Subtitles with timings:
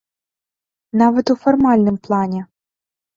[1.01, 2.41] Нават у фармальным плане.